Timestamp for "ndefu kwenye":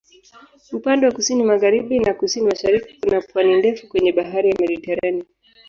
3.55-4.11